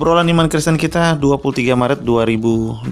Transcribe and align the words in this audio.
obrolan 0.00 0.32
iman 0.32 0.48
Kristen 0.48 0.80
kita 0.80 1.12
23 1.20 1.76
Maret 1.76 2.00
2020 2.00 2.88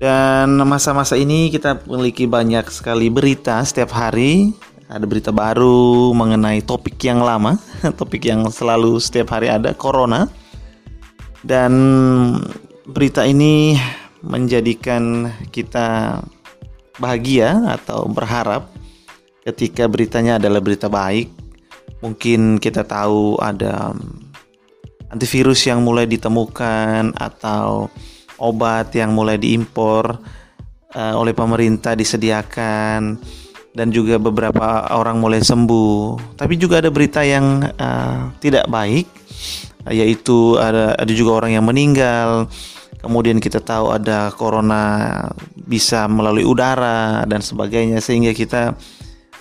dan 0.00 0.48
masa-masa 0.64 1.12
ini 1.12 1.52
kita 1.52 1.76
memiliki 1.84 2.24
banyak 2.24 2.64
sekali 2.72 3.12
berita 3.12 3.60
setiap 3.60 3.92
hari. 3.92 4.56
Ada 4.88 5.04
berita 5.04 5.28
baru 5.28 6.16
mengenai 6.16 6.64
topik 6.64 6.96
yang 7.04 7.20
lama 7.20 7.60
topik 8.00 8.32
yang 8.32 8.48
selalu 8.48 8.96
setiap 8.96 9.36
hari 9.36 9.52
ada 9.52 9.76
Corona. 9.76 10.24
Dan 11.44 11.76
berita 12.88 13.20
ini 13.28 13.76
menjadikan 14.24 15.36
kita 15.52 16.16
bahagia 16.96 17.76
atau 17.76 18.08
berharap 18.08 18.72
ketika 19.44 19.84
beritanya 19.84 20.40
adalah 20.40 20.64
berita 20.64 20.88
baik. 20.88 21.28
Mungkin 22.00 22.56
kita 22.56 22.88
tahu 22.88 23.36
ada 23.36 23.92
antivirus 25.10 25.66
yang 25.66 25.82
mulai 25.82 26.06
ditemukan 26.06 27.18
atau 27.18 27.90
obat 28.40 28.94
yang 28.96 29.12
mulai 29.12 29.36
diimpor 29.36 30.16
uh, 30.94 31.14
oleh 31.18 31.36
pemerintah 31.36 31.92
disediakan 31.98 33.20
dan 33.70 33.88
juga 33.94 34.18
beberapa 34.18 34.90
orang 34.94 35.20
mulai 35.20 35.42
sembuh. 35.44 36.34
Tapi 36.34 36.54
juga 36.58 36.82
ada 36.82 36.90
berita 36.90 37.22
yang 37.22 37.62
uh, 37.62 38.34
tidak 38.42 38.66
baik 38.66 39.06
yaitu 39.88 40.60
ada 40.60 40.92
ada 40.92 41.12
juga 41.16 41.40
orang 41.40 41.56
yang 41.56 41.64
meninggal 41.64 42.44
kemudian 43.00 43.40
kita 43.40 43.64
tahu 43.64 43.96
ada 43.96 44.28
corona 44.36 45.16
bisa 45.56 46.04
melalui 46.04 46.44
udara 46.44 47.24
dan 47.24 47.40
sebagainya 47.40 47.98
sehingga 48.04 48.36
kita 48.36 48.76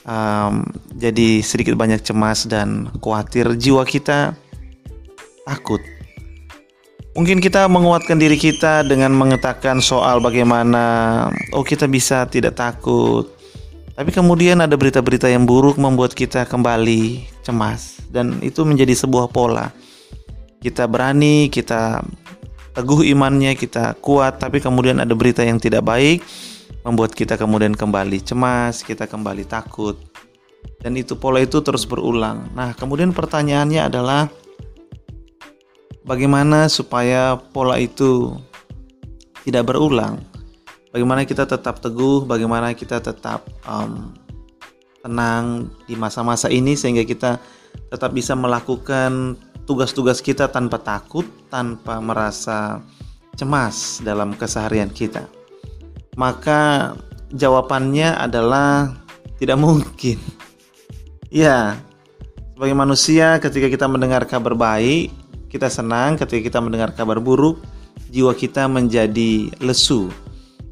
um, 0.08 0.64
jadi 0.96 1.44
sedikit 1.44 1.76
banyak 1.76 2.00
cemas 2.00 2.48
dan 2.48 2.88
khawatir 3.04 3.52
jiwa 3.60 3.84
kita 3.84 4.34
takut 5.50 5.82
mungkin 7.18 7.42
kita 7.42 7.66
menguatkan 7.66 8.22
diri 8.22 8.38
kita 8.38 8.86
dengan 8.86 9.10
mengatakan 9.18 9.82
soal 9.82 10.22
bagaimana 10.22 11.26
oh 11.58 11.66
kita 11.66 11.90
bisa 11.90 12.30
tidak 12.30 12.54
takut 12.54 13.26
tapi 13.98 14.14
kemudian 14.14 14.62
ada 14.62 14.78
berita-berita 14.78 15.28
yang 15.28 15.50
buruk 15.50 15.82
membuat 15.82 16.14
kita 16.14 16.46
kembali 16.46 17.26
cemas 17.42 17.98
dan 18.14 18.38
itu 18.46 18.62
menjadi 18.62 18.94
sebuah 18.94 19.34
pola 19.34 19.74
kita 20.60 20.92
berani, 20.92 21.48
kita 21.48 22.04
teguh 22.76 23.08
imannya, 23.16 23.56
kita 23.56 23.96
kuat, 24.04 24.44
tapi 24.44 24.60
kemudian 24.60 25.00
ada 25.00 25.16
berita 25.16 25.42
yang 25.42 25.58
tidak 25.58 25.88
baik 25.88 26.20
membuat 26.84 27.16
kita 27.16 27.36
kemudian 27.36 27.76
kembali 27.76 28.24
cemas, 28.24 28.84
kita 28.84 29.08
kembali 29.08 29.48
takut. 29.48 30.00
Dan 30.80 30.96
itu 30.96 31.16
pola 31.16 31.44
itu 31.44 31.60
terus 31.60 31.84
berulang. 31.84 32.52
Nah, 32.56 32.76
kemudian 32.76 33.12
pertanyaannya 33.12 33.88
adalah 33.88 34.28
bagaimana 36.10 36.66
supaya 36.66 37.38
pola 37.38 37.78
itu 37.78 38.34
tidak 39.46 39.70
berulang? 39.70 40.18
Bagaimana 40.90 41.22
kita 41.22 41.46
tetap 41.46 41.86
teguh, 41.86 42.26
bagaimana 42.26 42.74
kita 42.74 42.98
tetap 42.98 43.46
um, 43.70 44.10
tenang 45.06 45.70
di 45.86 45.94
masa-masa 45.94 46.50
ini 46.50 46.74
sehingga 46.74 47.06
kita 47.06 47.38
tetap 47.94 48.10
bisa 48.10 48.34
melakukan 48.34 49.38
tugas-tugas 49.70 50.26
kita 50.26 50.50
tanpa 50.50 50.82
takut, 50.82 51.30
tanpa 51.54 52.02
merasa 52.02 52.82
cemas 53.38 54.02
dalam 54.02 54.34
keseharian 54.34 54.90
kita? 54.90 55.30
Maka 56.18 56.98
jawabannya 57.30 58.18
adalah 58.18 58.98
tidak 59.38 59.62
mungkin. 59.62 60.18
Ya, 61.30 61.78
sebagai 62.58 62.74
manusia 62.74 63.38
ketika 63.38 63.70
kita 63.70 63.86
mendengar 63.86 64.26
kabar 64.26 64.58
baik, 64.58 65.14
kita 65.50 65.68
senang, 65.68 66.16
ketika 66.16 66.54
kita 66.54 66.60
mendengar 66.62 66.94
kabar 66.94 67.18
buruk, 67.18 67.60
jiwa 68.14 68.32
kita 68.38 68.70
menjadi 68.70 69.50
lesu. 69.60 70.14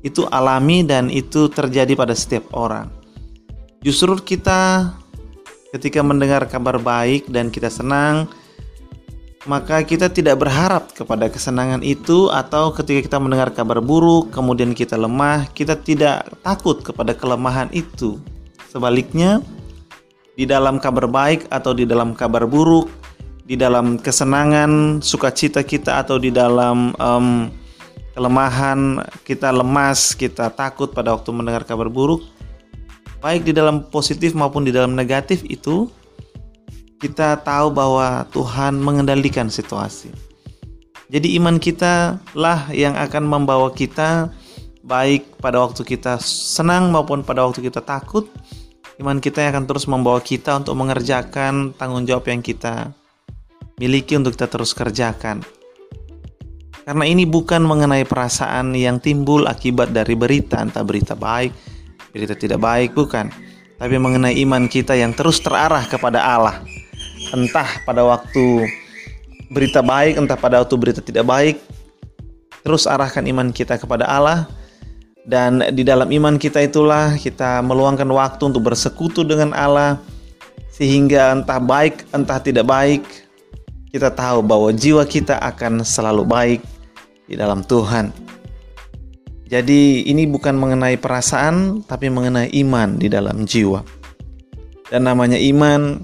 Itu 0.06 0.30
alami 0.30 0.86
dan 0.86 1.10
itu 1.10 1.50
terjadi 1.50 1.98
pada 1.98 2.14
setiap 2.14 2.54
orang. 2.54 2.88
Justru 3.82 4.14
kita 4.22 4.94
ketika 5.74 6.00
mendengar 6.06 6.46
kabar 6.46 6.78
baik 6.78 7.28
dan 7.28 7.50
kita 7.50 7.68
senang, 7.68 8.30
maka 9.48 9.82
kita 9.82 10.12
tidak 10.12 10.44
berharap 10.44 10.92
kepada 10.92 11.32
kesenangan 11.32 11.82
itu 11.82 12.28
atau 12.30 12.70
ketika 12.76 13.08
kita 13.08 13.18
mendengar 13.18 13.50
kabar 13.56 13.80
buruk 13.80 14.30
kemudian 14.30 14.76
kita 14.76 15.00
lemah, 15.00 15.48
kita 15.56 15.80
tidak 15.80 16.28
takut 16.44 16.84
kepada 16.84 17.16
kelemahan 17.16 17.72
itu. 17.72 18.20
Sebaliknya, 18.68 19.40
di 20.38 20.46
dalam 20.46 20.78
kabar 20.78 21.10
baik 21.10 21.50
atau 21.50 21.74
di 21.74 21.88
dalam 21.88 22.14
kabar 22.14 22.46
buruk, 22.46 22.92
di 23.48 23.56
dalam 23.56 23.96
kesenangan, 23.96 25.00
sukacita 25.00 25.64
kita 25.64 26.04
atau 26.04 26.20
di 26.20 26.36
dalam 26.36 26.92
um, 27.00 27.48
kelemahan, 28.12 29.00
kita 29.24 29.56
lemas, 29.56 30.12
kita 30.12 30.52
takut 30.52 30.92
pada 30.92 31.16
waktu 31.16 31.32
mendengar 31.32 31.64
kabar 31.64 31.88
buruk, 31.88 32.28
baik 33.24 33.48
di 33.48 33.56
dalam 33.56 33.88
positif 33.88 34.36
maupun 34.36 34.68
di 34.68 34.76
dalam 34.76 35.00
negatif 35.00 35.48
itu 35.48 35.88
kita 37.00 37.40
tahu 37.40 37.72
bahwa 37.72 38.28
Tuhan 38.36 38.84
mengendalikan 38.84 39.48
situasi. 39.48 40.12
Jadi 41.08 41.40
iman 41.40 41.56
kita 41.56 42.20
lah 42.36 42.68
yang 42.76 43.00
akan 43.00 43.24
membawa 43.24 43.72
kita 43.72 44.28
baik 44.84 45.40
pada 45.40 45.64
waktu 45.64 45.88
kita 45.88 46.20
senang 46.20 46.92
maupun 46.92 47.24
pada 47.24 47.48
waktu 47.48 47.64
kita 47.64 47.80
takut. 47.80 48.28
Iman 49.00 49.24
kita 49.24 49.40
yang 49.40 49.56
akan 49.56 49.66
terus 49.72 49.86
membawa 49.88 50.20
kita 50.20 50.58
untuk 50.60 50.74
mengerjakan 50.74 51.72
tanggung 51.78 52.04
jawab 52.04 52.28
yang 52.28 52.42
kita 52.42 52.92
miliki 53.78 54.18
untuk 54.18 54.34
kita 54.34 54.50
terus 54.50 54.74
kerjakan. 54.74 55.42
Karena 56.84 57.04
ini 57.04 57.28
bukan 57.28 57.64
mengenai 57.64 58.08
perasaan 58.08 58.72
yang 58.74 58.98
timbul 58.98 59.46
akibat 59.46 59.92
dari 59.92 60.16
berita, 60.16 60.64
entah 60.64 60.82
berita 60.82 61.14
baik, 61.14 61.52
berita 62.16 62.34
tidak 62.34 62.64
baik, 62.64 62.96
bukan. 62.96 63.28
Tapi 63.78 63.96
mengenai 64.02 64.40
iman 64.42 64.66
kita 64.66 64.98
yang 64.98 65.14
terus 65.14 65.38
terarah 65.44 65.86
kepada 65.86 66.24
Allah 66.24 66.64
entah 67.36 67.68
pada 67.84 68.04
waktu 68.08 68.68
berita 69.52 69.84
baik, 69.84 70.20
entah 70.20 70.40
pada 70.40 70.64
waktu 70.64 70.76
berita 70.80 71.02
tidak 71.04 71.28
baik, 71.28 71.56
terus 72.64 72.88
arahkan 72.88 73.24
iman 73.28 73.52
kita 73.52 73.80
kepada 73.80 74.08
Allah 74.08 74.48
dan 75.28 75.60
di 75.76 75.84
dalam 75.84 76.08
iman 76.08 76.40
kita 76.40 76.64
itulah 76.64 77.16
kita 77.20 77.60
meluangkan 77.60 78.08
waktu 78.08 78.48
untuk 78.48 78.64
bersekutu 78.72 79.28
dengan 79.28 79.52
Allah 79.52 80.00
sehingga 80.72 81.36
entah 81.36 81.60
baik 81.60 82.08
entah 82.16 82.40
tidak 82.40 82.64
baik 82.64 83.04
kita 83.92 84.12
tahu 84.12 84.44
bahwa 84.44 84.70
jiwa 84.76 85.08
kita 85.08 85.40
akan 85.40 85.84
selalu 85.84 86.24
baik 86.28 86.62
di 87.28 87.36
dalam 87.36 87.64
Tuhan. 87.64 88.12
Jadi 89.48 90.04
ini 90.12 90.28
bukan 90.28 90.60
mengenai 90.60 91.00
perasaan 91.00 91.84
tapi 91.88 92.12
mengenai 92.12 92.52
iman 92.68 93.00
di 93.00 93.08
dalam 93.08 93.48
jiwa. 93.48 93.80
Dan 94.92 95.08
namanya 95.08 95.40
iman 95.40 96.04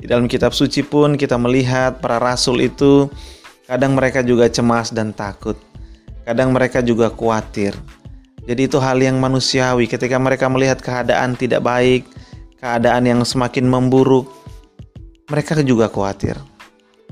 di 0.00 0.08
dalam 0.08 0.24
kitab 0.24 0.56
suci 0.56 0.80
pun 0.80 1.20
kita 1.20 1.36
melihat 1.36 2.00
para 2.00 2.16
rasul 2.16 2.64
itu 2.64 3.12
kadang 3.68 3.92
mereka 3.92 4.24
juga 4.24 4.48
cemas 4.48 4.88
dan 4.88 5.12
takut. 5.12 5.60
Kadang 6.24 6.56
mereka 6.56 6.80
juga 6.80 7.12
khawatir. 7.12 7.76
Jadi 8.48 8.64
itu 8.64 8.80
hal 8.80 8.96
yang 8.96 9.20
manusiawi 9.20 9.84
ketika 9.84 10.16
mereka 10.16 10.48
melihat 10.48 10.80
keadaan 10.80 11.36
tidak 11.36 11.60
baik, 11.60 12.08
keadaan 12.56 13.04
yang 13.04 13.20
semakin 13.28 13.68
memburuk, 13.68 14.24
mereka 15.28 15.60
juga 15.60 15.92
khawatir. 15.92 16.40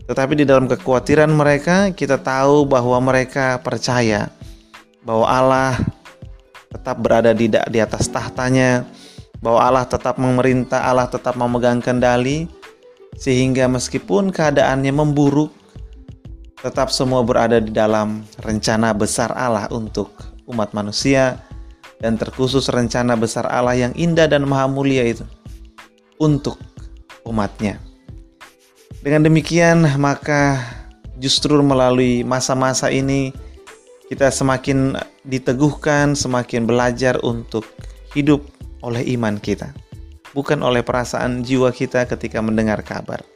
Tetapi 0.06 0.38
di 0.38 0.44
dalam 0.46 0.70
kekhawatiran 0.70 1.32
mereka, 1.32 1.90
kita 1.90 2.20
tahu 2.20 2.68
bahwa 2.68 3.00
mereka 3.02 3.58
percaya 3.64 4.30
bahwa 5.02 5.26
Allah 5.26 5.72
tetap 6.68 7.00
berada 7.00 7.32
di, 7.32 7.48
di 7.48 7.78
atas 7.80 8.06
tahtanya, 8.12 8.84
bahwa 9.40 9.60
Allah 9.64 9.84
tetap 9.88 10.20
memerintah, 10.20 10.84
Allah 10.84 11.08
tetap 11.08 11.34
memegang 11.34 11.80
kendali, 11.80 12.44
sehingga 13.16 13.66
meskipun 13.66 14.28
keadaannya 14.28 14.92
memburuk, 14.92 15.50
tetap 16.58 16.90
semua 16.90 17.22
berada 17.22 17.62
di 17.62 17.70
dalam 17.70 18.26
rencana 18.42 18.90
besar 18.90 19.30
Allah 19.32 19.70
untuk 19.70 20.10
umat 20.50 20.74
manusia 20.74 21.38
dan 22.02 22.18
terkhusus 22.18 22.66
rencana 22.66 23.14
besar 23.14 23.46
Allah 23.46 23.78
yang 23.78 23.92
indah 23.94 24.26
dan 24.26 24.42
maha 24.42 24.66
mulia 24.66 25.06
itu 25.06 25.22
untuk 26.18 26.58
umatnya. 27.22 27.87
Dengan 29.02 29.26
demikian 29.26 29.86
maka 29.98 30.58
justru 31.18 31.58
melalui 31.62 32.22
masa-masa 32.26 32.90
ini 32.90 33.30
kita 34.10 34.32
semakin 34.32 34.98
diteguhkan, 35.26 36.16
semakin 36.16 36.64
belajar 36.64 37.20
untuk 37.22 37.68
hidup 38.16 38.42
oleh 38.82 39.04
iman 39.18 39.36
kita 39.38 39.70
bukan 40.36 40.60
oleh 40.60 40.84
perasaan 40.84 41.44
jiwa 41.44 41.72
kita 41.72 42.04
ketika 42.08 42.38
mendengar 42.38 42.80
kabar. 42.84 43.26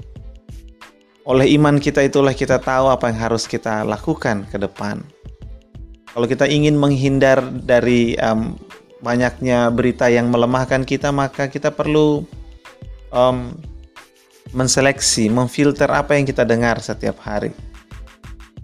Oleh 1.23 1.55
iman 1.55 1.79
kita 1.79 2.03
itulah 2.03 2.35
kita 2.35 2.59
tahu 2.59 2.91
apa 2.91 3.11
yang 3.11 3.19
harus 3.31 3.47
kita 3.47 3.87
lakukan 3.87 4.47
ke 4.51 4.59
depan. 4.59 5.03
Kalau 6.13 6.27
kita 6.31 6.45
ingin 6.45 6.77
menghindar 6.77 7.41
dari 7.43 8.19
um, 8.19 8.59
banyaknya 9.01 9.71
berita 9.75 10.11
yang 10.11 10.29
melemahkan 10.29 10.83
kita, 10.83 11.15
maka 11.15 11.51
kita 11.51 11.75
perlu 11.75 12.27
um, 13.15 13.55
menseleksi, 14.51 15.31
memfilter 15.31 15.87
apa 15.87 16.19
yang 16.19 16.27
kita 16.27 16.43
dengar 16.43 16.83
setiap 16.83 17.23
hari. 17.23 17.55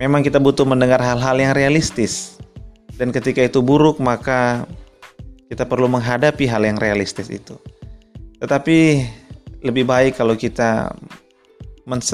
Memang 0.03 0.27
kita 0.27 0.43
butuh 0.43 0.67
mendengar 0.67 0.99
hal-hal 0.99 1.39
yang 1.39 1.55
realistis. 1.55 2.39
Dan 2.99 3.15
ketika 3.15 3.39
itu 3.39 3.63
buruk, 3.63 4.03
maka 4.03 4.67
kita 5.47 5.63
perlu 5.63 5.87
menghadapi 5.87 6.51
hal 6.51 6.67
yang 6.67 6.79
realistis 6.79 7.31
itu. 7.31 7.55
Tetapi 8.43 8.79
lebih 9.63 9.87
baik 9.87 10.19
kalau 10.19 10.39
kita 10.39 10.95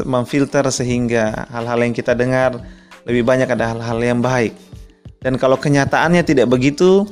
memfilter 0.07 0.65
sehingga 0.71 1.51
hal-hal 1.51 1.83
yang 1.83 1.93
kita 1.93 2.15
dengar 2.15 2.63
lebih 3.05 3.27
banyak 3.27 3.51
ada 3.51 3.75
hal-hal 3.75 3.99
yang 4.01 4.21
baik. 4.23 4.55
Dan 5.21 5.41
kalau 5.41 5.57
kenyataannya 5.57 6.21
tidak 6.25 6.49
begitu, 6.49 7.09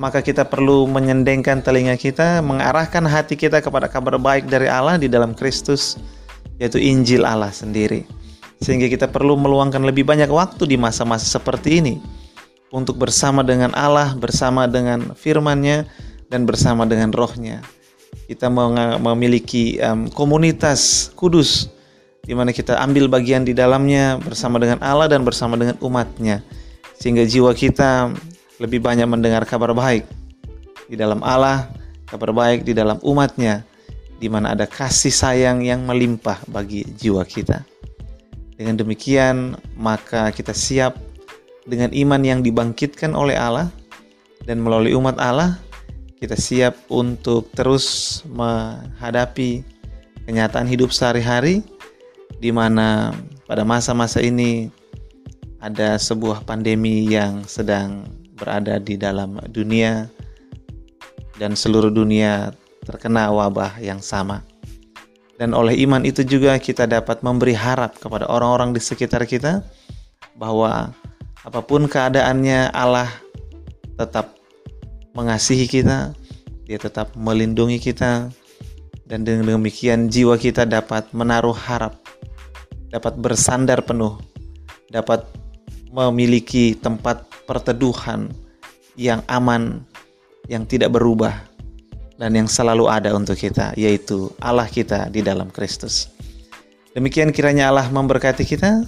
maka 0.00 0.24
kita 0.24 0.48
perlu 0.48 0.88
menyendengkan 0.88 1.60
telinga 1.60 1.92
kita, 2.00 2.40
mengarahkan 2.40 3.04
hati 3.04 3.36
kita 3.36 3.60
kepada 3.60 3.84
kabar 3.84 4.16
baik 4.16 4.48
dari 4.48 4.64
Allah 4.64 4.96
di 4.96 5.12
dalam 5.12 5.36
Kristus, 5.36 6.00
yaitu 6.56 6.80
Injil 6.80 7.28
Allah 7.28 7.52
sendiri. 7.52 8.08
Sehingga 8.64 8.88
kita 8.88 9.12
perlu 9.12 9.36
meluangkan 9.36 9.84
lebih 9.84 10.08
banyak 10.08 10.32
waktu 10.32 10.64
di 10.64 10.80
masa-masa 10.80 11.28
seperti 11.28 11.84
ini 11.84 11.94
untuk 12.72 12.96
bersama 12.96 13.44
dengan 13.44 13.76
Allah, 13.76 14.16
bersama 14.16 14.64
dengan 14.64 15.12
firman-Nya, 15.12 15.84
dan 16.32 16.48
bersama 16.48 16.88
dengan 16.88 17.12
rohnya. 17.12 17.60
Kita 18.24 18.48
memiliki 18.96 19.76
um, 19.84 20.08
komunitas 20.08 21.12
kudus 21.12 21.68
di 22.24 22.32
mana 22.32 22.56
kita 22.56 22.80
ambil 22.80 23.04
bagian 23.04 23.44
di 23.44 23.52
dalamnya 23.52 24.16
bersama 24.16 24.56
dengan 24.56 24.80
Allah 24.80 25.12
dan 25.12 25.28
bersama 25.28 25.60
dengan 25.60 25.76
umatnya. 25.84 26.40
Sehingga 26.96 27.24
jiwa 27.28 27.52
kita 27.52 28.12
lebih 28.60 28.84
banyak 28.84 29.08
mendengar 29.08 29.42
kabar 29.48 29.72
baik 29.72 30.04
di 30.86 30.94
dalam 30.94 31.24
Allah, 31.24 31.72
kabar 32.04 32.30
baik 32.36 32.68
di 32.68 32.76
dalam 32.76 33.00
umatnya, 33.00 33.64
di 34.20 34.28
mana 34.28 34.52
ada 34.52 34.68
kasih 34.68 35.10
sayang 35.10 35.64
yang 35.64 35.88
melimpah 35.88 36.36
bagi 36.44 36.84
jiwa 36.84 37.24
kita. 37.24 37.64
Dengan 38.60 38.76
demikian, 38.76 39.56
maka 39.80 40.28
kita 40.28 40.52
siap 40.52 41.00
dengan 41.64 41.88
iman 41.96 42.20
yang 42.20 42.44
dibangkitkan 42.44 43.16
oleh 43.16 43.32
Allah 43.32 43.72
dan 44.44 44.60
melalui 44.60 44.92
umat 44.92 45.16
Allah, 45.16 45.56
kita 46.20 46.36
siap 46.36 46.76
untuk 46.92 47.48
terus 47.56 48.20
menghadapi 48.28 49.64
kenyataan 50.28 50.68
hidup 50.68 50.92
sehari-hari 50.92 51.64
di 52.36 52.52
mana 52.52 53.16
pada 53.48 53.64
masa-masa 53.64 54.20
ini 54.20 54.68
ada 55.64 55.96
sebuah 55.96 56.44
pandemi 56.44 57.08
yang 57.08 57.40
sedang 57.48 58.19
berada 58.40 58.80
di 58.80 58.96
dalam 58.96 59.36
dunia 59.52 60.08
dan 61.36 61.52
seluruh 61.52 61.92
dunia 61.92 62.56
terkena 62.88 63.28
wabah 63.28 63.76
yang 63.84 64.00
sama. 64.00 64.40
Dan 65.36 65.56
oleh 65.56 65.76
iman 65.84 66.04
itu 66.04 66.20
juga 66.24 66.56
kita 66.60 66.84
dapat 66.84 67.24
memberi 67.24 67.56
harap 67.56 67.96
kepada 67.96 68.28
orang-orang 68.28 68.76
di 68.76 68.80
sekitar 68.80 69.24
kita 69.24 69.64
bahwa 70.36 70.92
apa 71.40 71.60
pun 71.64 71.88
keadaannya 71.88 72.72
Allah 72.76 73.08
tetap 73.96 74.36
mengasihi 75.16 75.64
kita, 75.64 76.12
dia 76.68 76.76
tetap 76.76 77.16
melindungi 77.16 77.80
kita 77.80 78.28
dan 79.08 79.24
dengan 79.24 79.56
demikian 79.56 80.12
jiwa 80.12 80.36
kita 80.36 80.68
dapat 80.68 81.08
menaruh 81.16 81.56
harap, 81.56 81.96
dapat 82.92 83.16
bersandar 83.16 83.80
penuh, 83.80 84.20
dapat 84.92 85.24
memiliki 85.88 86.76
tempat 86.76 87.29
perteduhan 87.50 88.30
yang 88.94 89.26
aman, 89.26 89.82
yang 90.46 90.62
tidak 90.62 90.94
berubah 90.94 91.34
dan 92.14 92.38
yang 92.38 92.46
selalu 92.46 92.86
ada 92.86 93.10
untuk 93.10 93.34
kita, 93.34 93.74
yaitu 93.74 94.30
Allah 94.38 94.70
kita 94.70 95.10
di 95.10 95.18
dalam 95.18 95.50
Kristus. 95.50 96.06
Demikian 96.94 97.34
kiranya 97.34 97.74
Allah 97.74 97.90
memberkati 97.90 98.46
kita, 98.46 98.86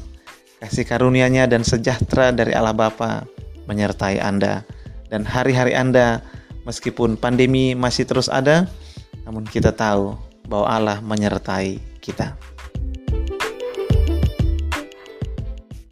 kasih 0.62 0.86
karunia-Nya 0.86 1.50
dan 1.50 1.66
sejahtera 1.66 2.30
dari 2.30 2.54
Allah 2.54 2.70
Bapa 2.70 3.26
menyertai 3.66 4.22
Anda 4.22 4.62
dan 5.10 5.26
hari-hari 5.26 5.74
Anda 5.74 6.22
meskipun 6.62 7.18
pandemi 7.18 7.74
masih 7.74 8.06
terus 8.06 8.30
ada, 8.30 8.70
namun 9.26 9.42
kita 9.42 9.74
tahu 9.74 10.14
bahwa 10.46 10.66
Allah 10.70 10.98
menyertai 11.02 11.82
kita. 11.98 12.38